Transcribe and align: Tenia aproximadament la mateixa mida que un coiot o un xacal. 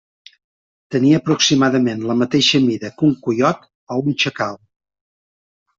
Tenia 0.95 1.19
aproximadament 1.23 2.01
la 2.13 2.15
mateixa 2.23 2.63
mida 2.67 2.93
que 2.97 3.07
un 3.11 3.15
coiot 3.29 3.71
o 3.97 4.03
un 4.09 4.21
xacal. 4.25 4.63